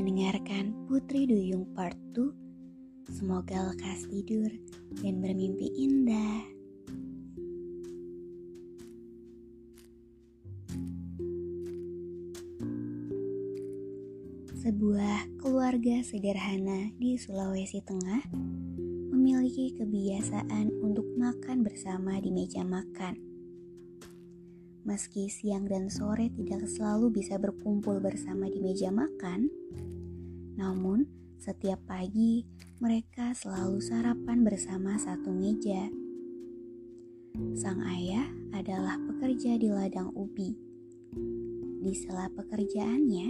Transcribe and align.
Mendengarkan 0.00 0.72
Putri 0.88 1.28
Duyung 1.28 1.68
Part 1.76 1.92
2. 2.16 3.12
Semoga 3.12 3.68
lekas 3.68 4.08
tidur 4.08 4.48
dan 5.04 5.20
bermimpi 5.20 5.68
indah. 5.76 6.40
Sebuah 14.56 15.36
keluarga 15.36 16.00
sederhana 16.00 16.88
di 16.96 17.20
Sulawesi 17.20 17.84
Tengah 17.84 18.24
memiliki 19.12 19.76
kebiasaan 19.76 20.80
untuk 20.80 21.04
makan 21.20 21.60
bersama 21.60 22.16
di 22.24 22.32
meja 22.32 22.64
makan. 22.64 23.29
Meski 24.90 25.30
siang 25.30 25.70
dan 25.70 25.86
sore 25.86 26.34
tidak 26.34 26.66
selalu 26.66 27.14
bisa 27.14 27.38
berkumpul 27.38 28.02
bersama 28.02 28.50
di 28.50 28.58
meja 28.58 28.90
makan, 28.90 29.46
namun 30.58 31.06
setiap 31.38 31.78
pagi 31.86 32.42
mereka 32.82 33.30
selalu 33.30 33.78
sarapan 33.78 34.42
bersama 34.42 34.98
satu 34.98 35.30
meja. 35.30 35.86
Sang 37.54 37.78
ayah 37.86 38.26
adalah 38.50 38.98
pekerja 38.98 39.62
di 39.62 39.70
ladang 39.70 40.10
ubi. 40.18 40.58
Di 41.86 41.94
sela 41.94 42.26
pekerjaannya, 42.34 43.28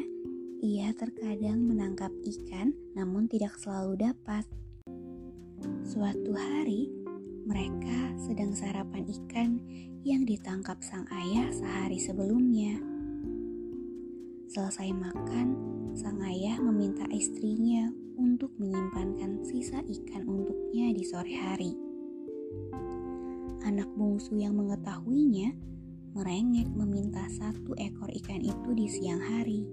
ia 0.65 0.89
terkadang 0.97 1.61
menangkap 1.61 2.09
ikan 2.25 2.73
namun 2.97 3.29
tidak 3.29 3.53
selalu 3.61 4.01
dapat. 4.09 4.49
Suatu 5.85 6.33
hari, 6.33 6.89
mereka 7.51 8.15
sedang 8.23 8.55
sarapan 8.55 9.03
ikan 9.11 9.59
yang 10.07 10.23
ditangkap 10.23 10.79
sang 10.87 11.03
ayah 11.11 11.51
sehari 11.51 11.99
sebelumnya. 11.99 12.79
Selesai 14.47 14.95
makan, 14.95 15.59
sang 15.99 16.23
ayah 16.23 16.63
meminta 16.63 17.03
istrinya 17.11 17.91
untuk 18.15 18.55
menyimpankan 18.63 19.43
sisa 19.43 19.83
ikan 19.83 20.31
untuknya 20.31 20.95
di 20.95 21.03
sore 21.03 21.35
hari. 21.35 21.75
Anak 23.67 23.91
bungsu 23.99 24.39
yang 24.39 24.55
mengetahuinya 24.55 25.51
merengek 26.15 26.71
meminta 26.71 27.27
satu 27.35 27.75
ekor 27.83 28.15
ikan 28.23 28.47
itu 28.47 28.71
di 28.79 28.87
siang 28.87 29.23
hari. 29.23 29.67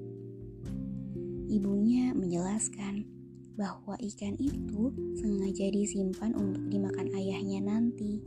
Ibunya 1.48 2.12
menjelaskan 2.18 3.17
bahwa 3.58 3.98
ikan 3.98 4.38
itu 4.38 4.94
sengaja 5.18 5.68
disimpan 5.74 6.32
untuk 6.38 6.62
dimakan 6.70 7.10
ayahnya 7.18 7.60
nanti. 7.66 8.22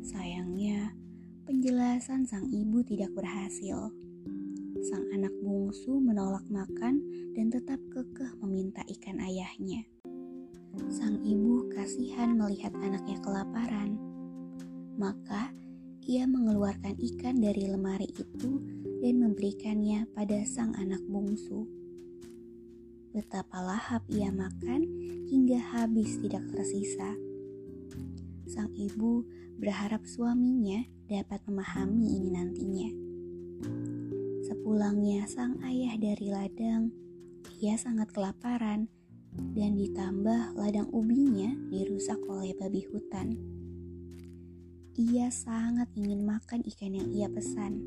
Sayangnya, 0.00 0.96
penjelasan 1.44 2.24
sang 2.24 2.48
ibu 2.48 2.80
tidak 2.80 3.12
berhasil. 3.12 3.92
Sang 4.82 5.04
anak 5.12 5.30
bungsu 5.44 6.00
menolak 6.00 6.42
makan 6.48 7.04
dan 7.36 7.52
tetap 7.52 7.78
kekeh 7.92 8.32
meminta 8.40 8.80
ikan 8.98 9.20
ayahnya. 9.20 9.84
Sang 10.88 11.20
ibu 11.20 11.68
kasihan 11.76 12.32
melihat 12.32 12.72
anaknya 12.80 13.20
kelaparan. 13.20 14.00
Maka, 14.96 15.52
ia 16.02 16.26
mengeluarkan 16.26 16.96
ikan 16.98 17.38
dari 17.38 17.68
lemari 17.68 18.08
itu 18.10 18.58
dan 19.04 19.22
memberikannya 19.22 20.08
pada 20.16 20.42
sang 20.48 20.74
anak 20.80 21.04
bungsu. 21.06 21.81
Betapa 23.12 23.60
lahap 23.60 24.00
ia 24.08 24.32
makan 24.32 24.88
hingga 25.28 25.60
habis 25.60 26.16
tidak 26.24 26.48
tersisa. 26.48 27.12
Sang 28.48 28.72
ibu 28.72 29.20
berharap 29.60 30.08
suaminya 30.08 30.80
dapat 31.12 31.44
memahami 31.44 32.08
ini 32.08 32.28
nantinya. 32.32 32.90
Sepulangnya 34.48 35.28
sang 35.28 35.60
ayah 35.60 35.92
dari 36.00 36.32
ladang, 36.32 36.88
ia 37.60 37.76
sangat 37.76 38.08
kelaparan 38.16 38.88
dan 39.52 39.76
ditambah 39.76 40.56
ladang 40.56 40.88
ubinya 40.88 41.52
dirusak 41.68 42.16
oleh 42.24 42.56
babi 42.56 42.80
hutan. 42.88 43.36
Ia 44.96 45.28
sangat 45.28 45.92
ingin 46.00 46.24
makan 46.24 46.64
ikan 46.64 46.96
yang 46.96 47.08
ia 47.12 47.28
pesan 47.28 47.80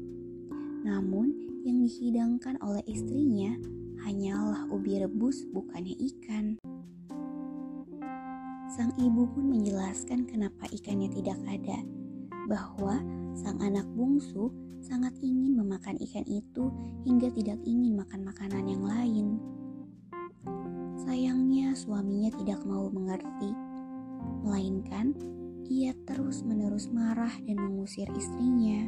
namun 0.86 1.34
yang 1.66 1.82
dihidangkan 1.82 2.62
oleh 2.62 2.86
istrinya 2.86 3.58
hanyalah 4.06 4.70
ubi 4.70 5.02
rebus 5.02 5.50
bukannya 5.50 5.98
ikan. 6.14 6.62
Sang 8.70 8.94
ibu 9.02 9.26
pun 9.34 9.50
menjelaskan 9.50 10.30
kenapa 10.30 10.70
ikannya 10.70 11.10
tidak 11.10 11.42
ada, 11.50 11.82
bahwa 12.46 13.02
sang 13.34 13.58
anak 13.66 13.90
bungsu 13.98 14.54
sangat 14.86 15.18
ingin 15.26 15.58
memakan 15.58 15.98
ikan 15.98 16.22
itu 16.30 16.70
hingga 17.02 17.34
tidak 17.34 17.58
ingin 17.66 17.98
makan 17.98 18.22
makanan 18.30 18.70
yang 18.70 18.86
lain. 18.86 19.42
Sayangnya 21.02 21.74
suaminya 21.74 22.30
tidak 22.38 22.62
mau 22.62 22.86
mengerti, 22.94 23.58
melainkan 24.46 25.18
ia 25.66 25.98
terus-menerus 26.06 26.94
marah 26.94 27.34
dan 27.50 27.58
mengusir 27.58 28.06
istrinya. 28.14 28.86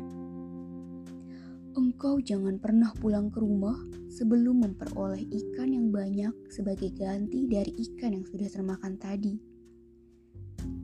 Engkau 1.78 2.18
jangan 2.18 2.58
pernah 2.58 2.90
pulang 2.98 3.30
ke 3.30 3.38
rumah 3.38 3.78
sebelum 4.10 4.66
memperoleh 4.66 5.22
ikan 5.30 5.70
yang 5.78 5.94
banyak 5.94 6.34
sebagai 6.50 6.90
ganti 6.98 7.46
dari 7.46 7.70
ikan 7.70 8.18
yang 8.18 8.26
sudah 8.26 8.50
termakan 8.50 8.98
tadi. 8.98 9.38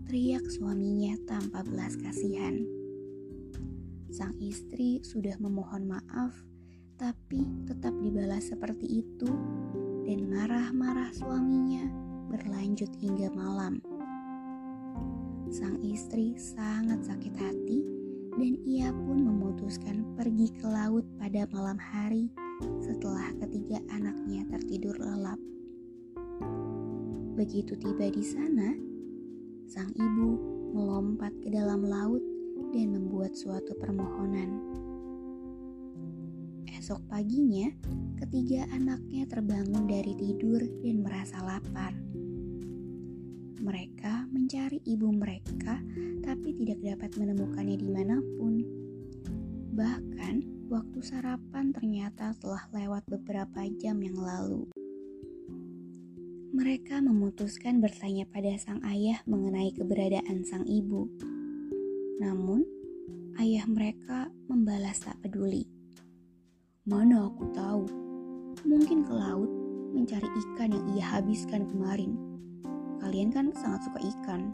Teriak 0.06 0.46
suaminya 0.54 1.18
tanpa 1.26 1.66
belas 1.66 1.98
kasihan. 1.98 2.62
Sang 4.14 4.38
istri 4.38 5.02
sudah 5.02 5.34
memohon 5.42 5.90
maaf, 5.90 6.38
tapi 7.02 7.42
tetap 7.66 7.98
dibalas 7.98 8.54
seperti 8.54 9.02
itu, 9.02 9.34
dan 10.06 10.30
marah-marah 10.30 11.10
suaminya 11.10 11.90
berlanjut 12.30 12.94
hingga 13.02 13.34
malam. 13.34 13.82
Sang 15.50 15.82
istri 15.82 16.38
sangat 16.38 17.02
sakit 17.02 17.34
hati 17.34 18.03
dan 18.34 18.54
ia 18.66 18.90
pun 18.90 19.22
memutuskan 19.22 20.18
pergi 20.18 20.50
ke 20.58 20.66
laut 20.66 21.06
pada 21.22 21.46
malam 21.54 21.78
hari 21.78 22.34
setelah 22.82 23.30
ketiga 23.38 23.78
anaknya 23.94 24.46
tertidur 24.50 24.98
lelap. 24.98 25.38
Begitu 27.34 27.74
tiba 27.78 28.10
di 28.14 28.24
sana, 28.26 28.74
sang 29.70 29.90
ibu 29.98 30.30
melompat 30.74 31.34
ke 31.42 31.50
dalam 31.50 31.86
laut 31.86 32.22
dan 32.74 32.94
membuat 32.94 33.38
suatu 33.38 33.74
permohonan. 33.78 34.50
Esok 36.74 37.02
paginya, 37.10 37.70
ketiga 38.18 38.66
anaknya 38.74 39.30
terbangun 39.30 39.86
dari 39.86 40.14
tidur 40.18 40.62
dan 40.82 41.06
merasa 41.06 41.38
lapar. 41.42 41.94
Mereka 43.64 44.28
mencari 44.28 44.84
ibu 44.84 45.08
mereka, 45.16 45.80
tapi 46.20 46.52
tidak 46.52 46.84
dapat 46.84 47.16
menemukannya 47.16 47.80
di 47.80 47.88
mana 47.88 48.20
pun. 48.20 48.60
Bahkan, 49.72 50.68
waktu 50.68 51.00
sarapan 51.00 51.72
ternyata 51.72 52.36
telah 52.44 52.68
lewat 52.76 53.08
beberapa 53.08 53.64
jam 53.80 54.04
yang 54.04 54.20
lalu. 54.20 54.68
Mereka 56.52 57.00
memutuskan 57.08 57.80
bertanya 57.80 58.28
pada 58.28 58.52
sang 58.60 58.84
ayah 58.84 59.24
mengenai 59.32 59.72
keberadaan 59.72 60.44
sang 60.44 60.68
ibu. 60.68 61.08
Namun, 62.20 62.68
ayah 63.40 63.64
mereka 63.64 64.28
membalas 64.52 65.08
tak 65.08 65.24
peduli. 65.24 65.72
Mana 66.84 67.32
aku 67.32 67.48
tahu, 67.56 67.88
mungkin 68.68 69.08
ke 69.08 69.14
laut 69.16 69.48
mencari 69.96 70.28
ikan 70.28 70.76
yang 70.76 70.86
ia 71.00 71.06
habiskan 71.16 71.64
kemarin. 71.64 72.34
Kalian 73.04 73.36
kan 73.36 73.52
sangat 73.52 73.84
suka 73.84 74.00
ikan. 74.00 74.48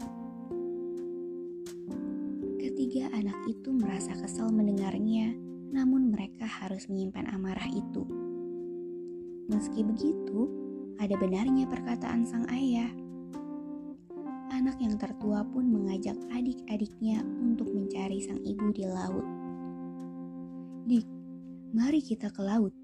Ketiga 2.58 3.06
anak 3.14 3.38
itu 3.46 3.70
merasa 3.70 4.10
kesal 4.18 4.50
mendengarnya, 4.50 5.38
namun 5.70 6.10
mereka 6.10 6.50
harus 6.50 6.90
menyimpan 6.90 7.30
amarah 7.30 7.70
itu. 7.70 8.02
Meski 9.46 9.86
begitu, 9.86 10.50
ada 10.98 11.14
benarnya 11.14 11.70
perkataan 11.70 12.26
sang 12.26 12.42
ayah. 12.50 12.90
Anak 14.50 14.82
yang 14.82 14.98
tertua 14.98 15.46
pun 15.46 15.70
mengajak 15.70 16.18
adik-adiknya 16.34 17.22
untuk 17.22 17.70
mencari 17.70 18.18
sang 18.18 18.42
ibu 18.42 18.74
di 18.74 18.82
laut. 18.82 19.26
Dik, 20.90 21.06
mari 21.70 22.02
kita 22.02 22.34
ke 22.34 22.42
laut. 22.42 22.74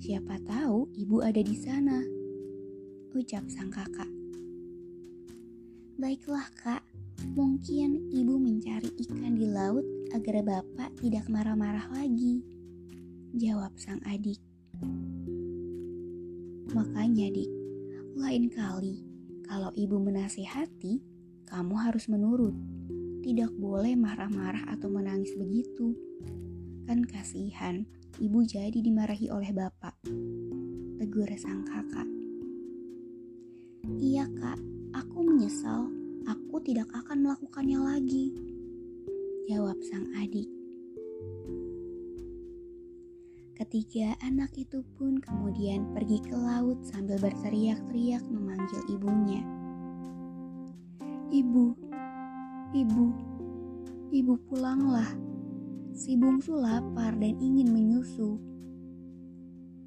Siapa 0.00 0.40
tahu 0.48 0.88
ibu 0.96 1.20
ada 1.20 1.44
di 1.44 1.56
sana. 1.60 2.00
Ucap 3.12 3.44
sang 3.52 3.68
kakak. 3.68 4.19
Baiklah 6.00 6.48
kak, 6.56 6.80
mungkin 7.36 8.08
ibu 8.08 8.40
mencari 8.40 8.88
ikan 9.04 9.36
di 9.36 9.44
laut 9.44 9.84
agar 10.16 10.40
bapak 10.40 10.96
tidak 10.96 11.28
marah-marah 11.28 11.92
lagi. 11.92 12.40
Jawab 13.36 13.76
sang 13.76 14.00
adik. 14.08 14.40
Makanya 16.72 17.28
dik, 17.28 17.52
lain 18.16 18.48
kali, 18.48 19.04
kalau 19.44 19.68
ibu 19.76 20.00
menasihati, 20.00 21.04
kamu 21.44 21.76
harus 21.76 22.08
menurut. 22.08 22.56
Tidak 23.20 23.52
boleh 23.60 23.92
marah-marah 23.92 24.72
atau 24.72 24.88
menangis 24.88 25.36
begitu. 25.36 25.92
Kan 26.88 27.04
kasihan, 27.04 27.84
ibu 28.16 28.40
jadi 28.40 28.80
dimarahi 28.80 29.28
oleh 29.28 29.52
bapak. 29.52 30.00
Tegur 30.96 31.28
sang 31.36 31.60
kakak. 31.68 32.08
Iya 34.00 34.24
kak, 34.32 34.69
aku 35.20 35.36
menyesal. 35.36 35.84
Aku 36.32 36.64
tidak 36.64 36.88
akan 36.96 37.28
melakukannya 37.28 37.76
lagi. 37.76 38.32
Jawab 39.52 39.76
sang 39.84 40.08
adik. 40.16 40.48
Ketiga 43.52 44.16
anak 44.24 44.48
itu 44.56 44.80
pun 44.96 45.20
kemudian 45.20 45.92
pergi 45.92 46.24
ke 46.24 46.32
laut 46.32 46.80
sambil 46.88 47.20
berteriak-teriak 47.20 48.24
memanggil 48.32 48.80
ibunya. 48.88 49.44
Ibu, 51.28 51.66
ibu, 52.72 53.06
ibu 54.16 54.34
pulanglah. 54.48 55.12
Si 55.92 56.16
bungsu 56.16 56.56
lapar 56.56 57.12
dan 57.20 57.36
ingin 57.44 57.68
menyusu. 57.68 58.40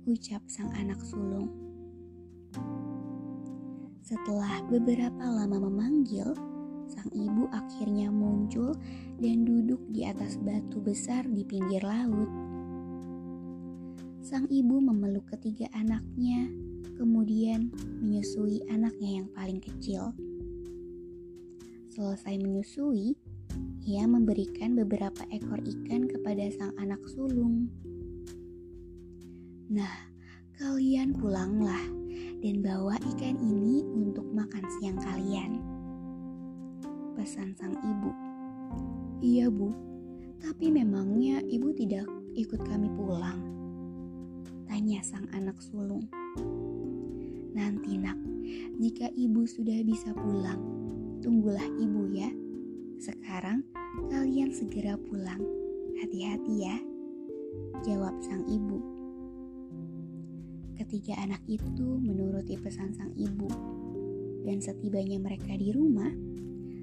Ucap 0.06 0.46
sang 0.46 0.70
anak 0.78 1.02
sulung. 1.02 1.63
Setelah 4.04 4.60
beberapa 4.68 5.24
lama 5.24 5.64
memanggil, 5.64 6.36
sang 6.92 7.08
ibu 7.16 7.48
akhirnya 7.56 8.12
muncul 8.12 8.76
dan 9.24 9.48
duduk 9.48 9.80
di 9.90 10.04
atas 10.04 10.36
batu 10.44 10.84
besar 10.84 11.24
di 11.24 11.48
pinggir 11.48 11.82
laut 11.82 12.28
sang 14.34 14.50
ibu 14.50 14.82
memeluk 14.82 15.30
ketiga 15.30 15.70
anaknya, 15.78 16.50
kemudian 16.98 17.70
menyusui 18.02 18.66
anaknya 18.66 19.22
yang 19.22 19.28
paling 19.30 19.62
kecil. 19.62 20.10
Selesai 21.94 22.42
menyusui, 22.42 23.14
ia 23.86 24.10
memberikan 24.10 24.74
beberapa 24.74 25.22
ekor 25.30 25.62
ikan 25.62 26.10
kepada 26.10 26.50
sang 26.50 26.74
anak 26.82 27.04
sulung. 27.14 27.70
Nah, 29.70 30.10
kalian 30.58 31.14
pulanglah 31.14 31.84
dan 32.44 32.60
bawa 32.60 33.00
ikan 33.16 33.40
ini 33.40 33.88
untuk 33.88 34.28
makan 34.36 34.68
siang 34.76 35.00
kalian. 35.00 35.64
Pesan 37.16 37.56
sang 37.56 37.72
ibu. 37.72 38.12
Iya 39.24 39.48
bu, 39.48 39.72
tapi 40.44 40.68
memangnya 40.68 41.40
ibu 41.48 41.72
tidak 41.72 42.04
ikut 42.36 42.60
kami 42.68 42.92
pulang? 43.00 43.40
Tanya 44.68 45.00
sang 45.00 45.24
anak 45.32 45.56
sulung. 45.64 46.04
Nanti 47.56 47.96
nak, 47.96 48.20
jika 48.76 49.08
ibu 49.16 49.48
sudah 49.48 49.80
bisa 49.88 50.12
pulang, 50.12 50.60
tunggulah 51.24 51.64
ibu 51.80 52.12
ya. 52.12 52.28
Sekarang 53.00 53.64
kalian 54.12 54.52
segera 54.52 55.00
pulang. 55.00 55.40
Hati-hati 56.04 56.54
ya. 56.60 56.76
Jawab 57.88 58.20
sang 58.20 58.44
ibu. 58.52 59.03
Ketiga 60.84 61.16
anak 61.24 61.40
itu 61.48 61.96
menuruti 61.96 62.60
pesan 62.60 62.92
sang 62.92 63.16
ibu. 63.16 63.48
Dan 64.44 64.60
setibanya 64.60 65.16
mereka 65.16 65.56
di 65.56 65.72
rumah, 65.72 66.12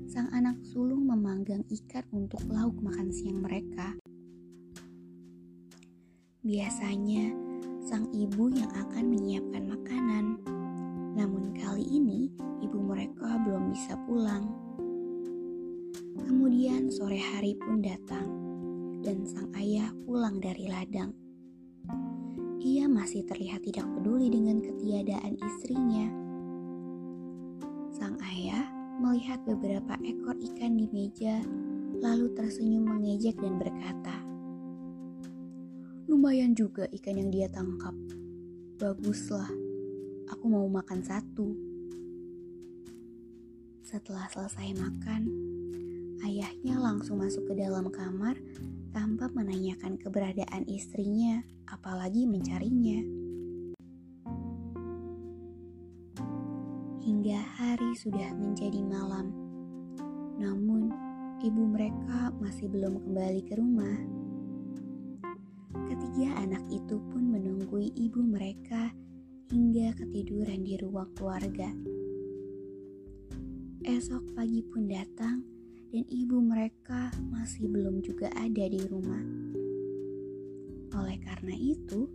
sang 0.09 0.33
anak 0.33 0.57
sulung 0.65 1.05
memanggang 1.05 1.61
ikan 1.69 2.09
untuk 2.17 2.41
lauk 2.49 2.81
makan 2.81 3.13
siang 3.13 3.45
mereka. 3.45 4.01
Biasanya, 6.41 7.29
sang 7.85 8.09
ibu 8.17 8.49
yang 8.49 8.73
akan 8.73 9.05
menyiapkan 9.05 9.69
makanan. 9.69 10.41
Namun 11.21 11.53
kali 11.61 11.85
ini 11.85 12.33
ibu 12.65 12.81
mereka 12.81 13.37
belum 13.45 13.69
bisa 13.69 14.01
pulang. 14.09 14.49
Kemudian 16.25 16.89
sore 16.89 17.21
hari 17.21 17.53
pun 17.53 17.85
datang 17.85 18.33
dan 19.05 19.29
sang 19.29 19.53
ayah 19.61 19.93
pulang 20.09 20.41
dari 20.41 20.73
ladang. 20.73 21.20
Masih 23.01 23.25
terlihat 23.25 23.65
tidak 23.65 23.89
peduli 23.97 24.29
dengan 24.29 24.61
ketiadaan 24.61 25.41
istrinya. 25.41 26.13
Sang 27.97 28.21
ayah 28.21 28.69
melihat 29.01 29.41
beberapa 29.49 29.97
ekor 30.05 30.37
ikan 30.37 30.77
di 30.77 30.85
meja, 30.93 31.41
lalu 31.97 32.29
tersenyum 32.37 32.85
mengejek 32.85 33.41
dan 33.41 33.57
berkata, 33.57 34.21
Lumayan 36.13 36.53
juga 36.53 36.85
ikan 36.93 37.17
yang 37.17 37.33
dia 37.33 37.49
tangkap. 37.49 37.97
Baguslah, 38.77 39.49
aku 40.29 40.45
mau 40.53 40.69
makan 40.69 41.01
satu. 41.01 41.57
Setelah 43.81 44.29
selesai 44.29 44.77
makan, 44.77 45.23
ayahnya 46.25 46.77
langsung 46.77 47.21
masuk 47.21 47.49
ke 47.51 47.55
dalam 47.61 47.89
kamar 47.89 48.37
tanpa 48.91 49.31
menanyakan 49.31 49.97
keberadaan 49.97 50.67
istrinya, 50.67 51.43
apalagi 51.71 52.27
mencarinya. 52.27 53.01
Hingga 57.01 57.41
hari 57.59 57.91
sudah 57.97 58.31
menjadi 58.35 58.83
malam, 58.83 59.31
namun 60.39 60.91
ibu 61.41 61.63
mereka 61.65 62.35
masih 62.43 62.69
belum 62.69 63.01
kembali 63.01 63.43
ke 63.47 63.55
rumah. 63.57 63.99
Ketiga 65.91 66.37
anak 66.39 66.63
itu 66.71 66.99
pun 67.11 67.31
menunggui 67.31 67.95
ibu 67.95 68.21
mereka 68.23 68.93
hingga 69.51 69.95
ketiduran 69.99 70.63
di 70.63 70.79
ruang 70.79 71.11
keluarga. 71.19 71.71
Esok 73.81 74.37
pagi 74.37 74.61
pun 74.63 74.87
datang 74.87 75.60
dan 75.91 76.07
ibu 76.07 76.39
mereka 76.39 77.11
masih 77.35 77.67
belum 77.67 77.99
juga 78.07 78.31
ada 78.39 78.65
di 78.71 78.79
rumah. 78.87 79.23
Oleh 80.95 81.19
karena 81.19 81.55
itu, 81.59 82.07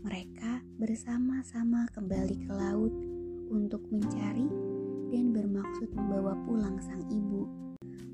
mereka 0.00 0.64
bersama-sama 0.80 1.84
kembali 1.92 2.36
ke 2.48 2.52
laut 2.56 2.92
untuk 3.52 3.84
mencari 3.92 4.48
dan 5.12 5.32
bermaksud 5.32 5.92
membawa 5.92 6.36
pulang 6.48 6.80
sang 6.80 7.04
ibu. 7.12 7.44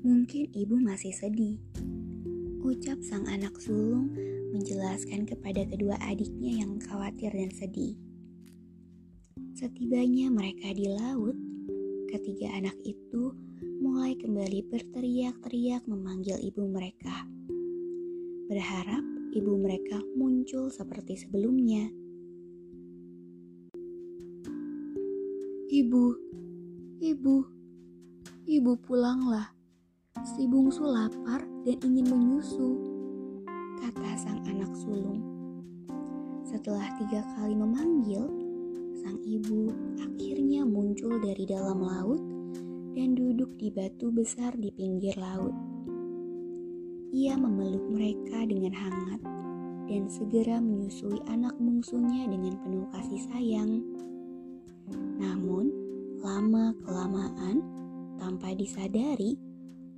Mungkin 0.03 0.51
ibu 0.51 0.75
masih 0.83 1.15
sedih. 1.15 1.59
Ucap 2.65 2.99
sang 2.99 3.23
anak 3.31 3.55
sulung 3.61 4.11
menjelaskan 4.51 5.23
kepada 5.23 5.63
kedua 5.67 5.95
adiknya 6.03 6.63
yang 6.63 6.75
khawatir 6.79 7.31
dan 7.31 7.51
sedih. 7.55 7.95
Setibanya 9.55 10.27
mereka 10.27 10.75
di 10.75 10.91
laut, 10.91 11.35
ketiga 12.11 12.51
anak 12.59 12.75
itu 12.83 13.31
mulai 13.95 14.11
kembali 14.19 14.67
berteriak-teriak 14.75 15.87
memanggil 15.87 16.35
ibu 16.43 16.67
mereka. 16.67 17.23
Berharap 18.51 18.99
ibu 19.31 19.55
mereka 19.55 20.03
muncul 20.19 20.67
seperti 20.67 21.15
sebelumnya. 21.15 21.87
Ibu, 25.71 26.05
ibu, 27.07 27.35
ibu 28.43 28.71
pulanglah. 28.83 29.55
Si 30.27 30.43
bungsu 30.43 30.83
lapar 30.83 31.47
dan 31.63 31.79
ingin 31.87 32.11
menyusu 32.11 32.75
kata 33.79 34.11
sang 34.19 34.43
anak 34.43 34.75
sulung. 34.75 35.23
Setelah 36.43 36.99
tiga 36.99 37.23
kali 37.39 37.55
memanggil, 37.55 38.27
sang 38.99 39.23
ibu 39.23 39.71
akhirnya 40.03 40.67
muncul 40.67 41.15
dari 41.23 41.47
dalam 41.47 41.79
laut 41.79 42.34
dan 42.95 43.13
duduk 43.13 43.51
di 43.59 43.67
batu 43.69 44.09
besar 44.09 44.55
di 44.55 44.71
pinggir 44.71 45.19
laut. 45.19 45.51
Ia 47.11 47.35
memeluk 47.35 47.85
mereka 47.91 48.47
dengan 48.47 48.71
hangat 48.71 49.21
dan 49.85 50.07
segera 50.09 50.57
menyusui 50.63 51.19
anak 51.29 51.53
bungsunya 51.59 52.25
dengan 52.25 52.55
penuh 52.63 52.87
kasih 52.95 53.21
sayang. 53.29 53.83
Namun, 55.19 55.69
lama-kelamaan, 56.23 57.61
tanpa 58.17 58.55
disadari, 58.57 59.37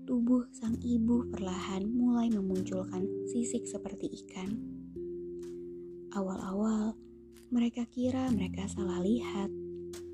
tubuh 0.04 0.44
sang 0.52 0.76
ibu 0.84 1.24
perlahan 1.32 1.88
mulai 1.88 2.28
memunculkan 2.34 3.08
sisik 3.30 3.64
seperti 3.70 4.12
ikan. 4.26 4.50
Awal-awal, 6.12 6.98
mereka 7.54 7.88
kira 7.88 8.28
mereka 8.34 8.68
salah 8.68 9.00
lihat. 9.00 9.48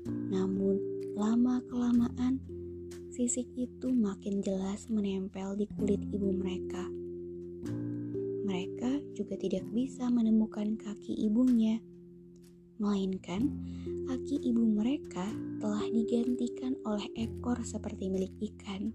Namun, 0.06 0.78
lama-kelamaan, 1.18 2.38
sisik 3.14 3.46
itu 3.54 3.94
makin 3.94 4.42
jelas 4.42 4.90
menempel 4.90 5.54
di 5.54 5.70
kulit 5.78 6.02
ibu 6.10 6.34
mereka. 6.34 6.82
Mereka 8.42 9.14
juga 9.14 9.38
tidak 9.38 9.62
bisa 9.70 10.10
menemukan 10.10 10.74
kaki 10.74 11.14
ibunya, 11.30 11.78
melainkan 12.82 13.54
kaki 14.10 14.42
ibu 14.50 14.66
mereka 14.66 15.30
telah 15.62 15.86
digantikan 15.94 16.74
oleh 16.82 17.06
ekor 17.14 17.62
seperti 17.62 18.10
milik 18.10 18.34
ikan. 18.50 18.90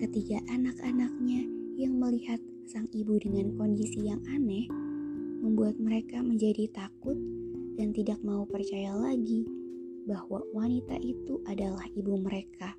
Ketiga 0.00 0.40
anak-anaknya 0.48 1.44
yang 1.76 1.92
melihat 2.00 2.40
sang 2.72 2.88
ibu 2.96 3.20
dengan 3.20 3.52
kondisi 3.60 4.08
yang 4.08 4.24
aneh 4.32 4.64
membuat 5.44 5.76
mereka 5.76 6.24
menjadi 6.24 6.72
takut 6.72 7.20
dan 7.76 7.92
tidak 7.92 8.16
mau 8.24 8.48
percaya 8.48 8.96
lagi 8.96 9.59
bahwa 10.10 10.42
wanita 10.50 10.98
itu 10.98 11.38
adalah 11.46 11.86
ibu 11.94 12.18
mereka. 12.18 12.74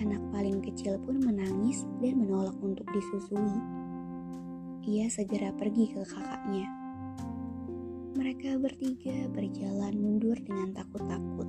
Anak 0.00 0.24
paling 0.32 0.64
kecil 0.64 0.96
pun 1.04 1.20
menangis 1.20 1.84
dan 2.00 2.24
menolak 2.24 2.56
untuk 2.64 2.88
disusui. 2.96 3.60
Ia 4.88 5.12
segera 5.12 5.52
pergi 5.52 5.92
ke 5.92 6.00
kakaknya. 6.00 6.64
Mereka 8.16 8.56
bertiga 8.56 9.28
berjalan 9.28 9.92
mundur 10.00 10.40
dengan 10.40 10.72
takut-takut. 10.72 11.48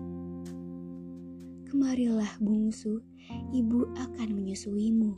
Kemarilah 1.72 2.36
bungsu, 2.44 3.00
ibu 3.56 3.88
akan 3.96 4.28
menyusuimu 4.36 5.16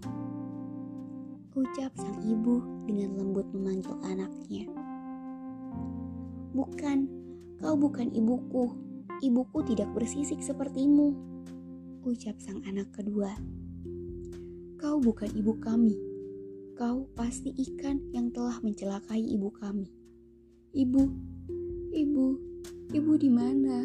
ucap 1.60 1.92
sang 2.00 2.24
ibu 2.24 2.64
dengan 2.88 3.20
lembut 3.20 3.44
memanggil 3.52 3.92
anaknya. 4.08 4.64
Bukan, 6.56 7.19
kau 7.60 7.76
bukan 7.76 8.08
ibuku. 8.16 8.72
Ibuku 9.20 9.60
tidak 9.68 9.92
bersisik 9.92 10.40
sepertimu, 10.40 11.12
ucap 12.08 12.40
sang 12.40 12.64
anak 12.64 12.88
kedua. 12.96 13.36
Kau 14.80 14.96
bukan 15.04 15.28
ibu 15.36 15.60
kami. 15.60 15.92
Kau 16.80 17.12
pasti 17.12 17.52
ikan 17.52 18.00
yang 18.16 18.32
telah 18.32 18.56
mencelakai 18.64 19.20
ibu 19.20 19.52
kami. 19.52 19.92
Ibu, 20.72 21.04
ibu, 21.92 22.26
ibu 22.96 23.12
di 23.20 23.28
mana? 23.28 23.84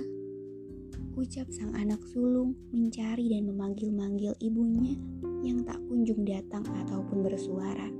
Ucap 1.18 1.50
sang 1.50 1.74
anak 1.74 1.98
sulung 2.14 2.54
mencari 2.70 3.34
dan 3.34 3.50
memanggil-manggil 3.50 4.38
ibunya 4.38 4.94
yang 5.42 5.66
tak 5.66 5.82
kunjung 5.90 6.22
datang 6.22 6.62
ataupun 6.62 7.26
bersuara. 7.26 7.90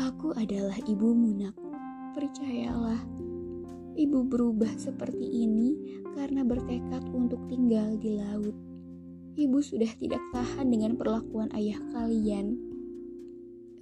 Aku 0.00 0.32
adalah 0.32 0.80
ibumu 0.88 1.36
nak, 1.36 1.52
percayalah. 2.16 3.27
Ibu 3.98 4.30
berubah 4.30 4.70
seperti 4.78 5.26
ini 5.42 5.74
karena 6.14 6.46
bertekad 6.46 7.02
untuk 7.10 7.42
tinggal 7.50 7.98
di 7.98 8.14
laut. 8.14 8.54
Ibu 9.34 9.58
sudah 9.58 9.90
tidak 9.98 10.22
tahan 10.30 10.70
dengan 10.70 10.94
perlakuan 10.94 11.50
ayah 11.58 11.82
kalian. 11.90 12.54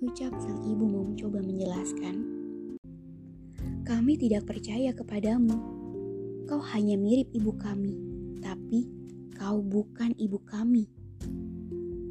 Ucap 0.01 0.33
sang 0.41 0.65
ibu 0.65 0.89
mau 0.89 1.05
mencoba 1.05 1.45
menjelaskan. 1.45 2.17
Kami 3.85 4.17
tidak 4.17 4.49
percaya 4.49 4.97
kepadamu 4.97 5.77
Kau 6.47 6.63
hanya 6.63 6.95
mirip 6.95 7.27
ibu 7.35 7.51
kami, 7.59 7.99
tapi 8.39 8.87
kau 9.35 9.59
bukan 9.59 10.15
ibu 10.15 10.39
kami. 10.47 10.87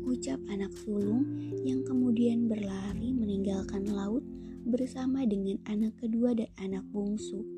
Ucap 0.04 0.44
anak 0.52 0.76
sulung 0.76 1.24
yang 1.64 1.88
kemudian 1.88 2.52
berlari 2.52 3.16
meninggalkan 3.16 3.88
laut 3.88 4.28
bersama 4.68 5.24
dengan 5.24 5.56
anak 5.72 5.96
kedua 6.04 6.36
dan 6.36 6.52
anak 6.60 6.84
bungsu. 6.92 7.55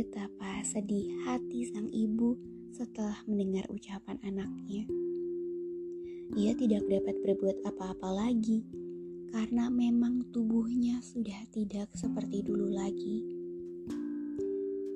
Betapa 0.00 0.64
sedih 0.64 1.12
hati 1.28 1.68
sang 1.68 1.92
ibu 1.92 2.32
setelah 2.72 3.20
mendengar 3.28 3.68
ucapan 3.68 4.16
anaknya. 4.24 4.88
Ia 6.40 6.56
tidak 6.56 6.88
dapat 6.88 7.20
berbuat 7.20 7.60
apa-apa 7.68 8.08
lagi 8.08 8.64
karena 9.28 9.68
memang 9.68 10.24
tubuhnya 10.32 11.04
sudah 11.04 11.36
tidak 11.52 11.92
seperti 11.92 12.40
dulu 12.40 12.72
lagi. 12.72 13.20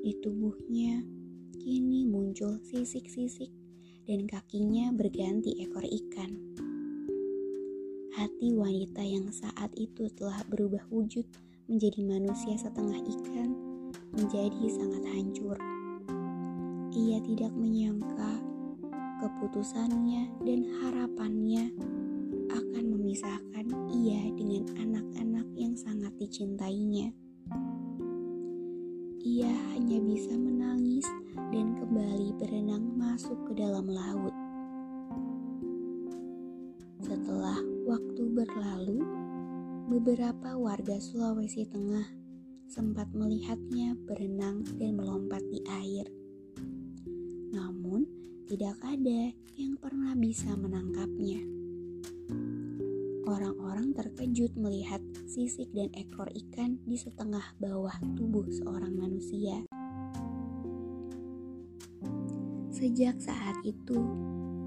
Di 0.01 0.17
tubuhnya 0.25 1.05
kini 1.61 2.09
muncul 2.09 2.57
sisik-sisik 2.65 3.53
dan 4.09 4.25
kakinya 4.25 4.89
berganti 4.89 5.69
ekor 5.69 5.85
ikan. 5.85 6.33
Hati 8.17 8.57
wanita 8.57 9.05
yang 9.05 9.29
saat 9.29 9.69
itu 9.77 10.09
telah 10.17 10.41
berubah 10.49 10.89
wujud 10.89 11.29
menjadi 11.69 12.01
manusia 12.01 12.57
setengah 12.57 13.05
ikan 13.21 13.74
menjadi 14.15 14.65
sangat 14.71 15.05
hancur. 15.13 15.59
Ia 16.95 17.19
tidak 17.23 17.53
menyangka 17.55 18.41
keputusannya 19.21 20.31
dan 20.43 20.61
harapannya 20.83 21.75
akan 22.51 22.85
memisahkan 22.95 23.67
ia 23.91 24.31
dengan 24.35 24.65
anak-anak 24.79 25.47
yang 25.59 25.75
sangat 25.75 26.15
dicintainya 26.19 27.11
ia 29.25 29.49
hanya 29.73 30.05
bisa 30.05 30.37
menangis 30.37 31.09
dan 31.49 31.73
kembali 31.81 32.37
berenang 32.37 32.93
masuk 32.93 33.41
ke 33.49 33.57
dalam 33.57 33.89
laut. 33.89 34.37
Setelah 37.01 37.57
waktu 37.89 38.21
berlalu, 38.37 39.01
beberapa 39.89 40.61
warga 40.61 41.01
Sulawesi 41.01 41.65
Tengah 41.65 42.05
sempat 42.69 43.11
melihatnya 43.13 43.95
berenang 44.09 44.65
dan 44.81 44.97
melompat 44.97 45.41
di 45.53 45.61
air. 45.69 46.07
Namun, 47.55 48.09
tidak 48.45 48.77
ada 48.85 49.33
yang 49.57 49.79
pernah 49.81 50.13
bisa 50.19 50.53
menangkapnya. 50.53 51.41
Orang-orang 53.25 53.97
terkejut 53.97 54.53
melihat 54.61 55.01
sisik 55.25 55.73
dan 55.73 55.89
ekor 55.97 56.29
ikan 56.29 56.77
di 56.85 57.01
setengah 57.01 57.57
bawah 57.57 57.97
tubuh 58.15 58.45
seorang 58.53 58.93
manusia. 58.93 59.65
Sejak 62.69 63.17
saat 63.17 63.57
itu, 63.65 63.97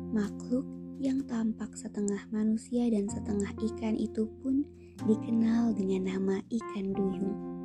makhluk 0.10 0.66
yang 0.98 1.22
tampak 1.30 1.78
setengah 1.78 2.26
manusia 2.34 2.90
dan 2.90 3.06
setengah 3.06 3.54
ikan 3.70 3.94
itu 3.94 4.26
pun 4.42 4.66
dikenal 5.06 5.78
dengan 5.78 6.18
nama 6.18 6.36
ikan 6.50 6.88
duyung. 6.98 7.57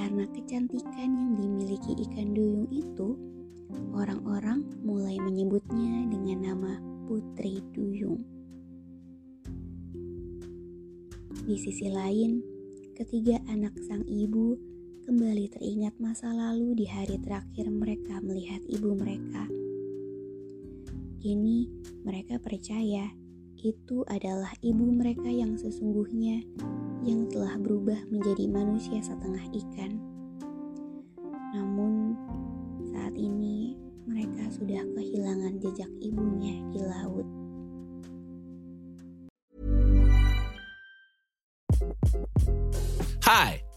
Karena 0.00 0.24
kecantikan 0.32 1.12
yang 1.12 1.36
dimiliki 1.36 1.92
ikan 2.08 2.32
duyung 2.32 2.72
itu, 2.72 3.20
orang-orang 3.92 4.64
mulai 4.80 5.20
menyebutnya 5.20 6.08
dengan 6.08 6.38
nama 6.40 6.72
Putri 7.04 7.60
Duyung. 7.76 8.24
Di 11.44 11.52
sisi 11.60 11.92
lain, 11.92 12.40
ketiga 12.96 13.44
anak 13.52 13.76
sang 13.84 14.08
ibu 14.08 14.56
kembali 15.04 15.52
teringat 15.52 15.92
masa 16.00 16.32
lalu 16.32 16.80
di 16.80 16.88
hari 16.88 17.20
terakhir 17.20 17.68
mereka 17.68 18.24
melihat 18.24 18.64
ibu 18.72 18.96
mereka. 18.96 19.44
Kini 21.20 21.68
mereka 22.08 22.40
percaya 22.40 23.19
itu 23.60 24.04
adalah 24.08 24.52
ibu 24.64 24.88
mereka 24.92 25.28
yang 25.28 25.56
sesungguhnya 25.56 26.44
yang 27.04 27.28
telah 27.28 27.56
berubah 27.60 27.96
menjadi 28.08 28.48
manusia 28.48 29.00
setengah 29.00 29.44
ikan. 29.52 30.00
Namun 31.56 32.16
saat 32.92 33.16
ini 33.16 33.76
mereka 34.04 34.48
sudah 34.52 34.84
kehilangan 34.96 35.60
jejak 35.60 35.90
ibunya 36.00 36.60
di 36.72 36.80
laut. 36.84 37.39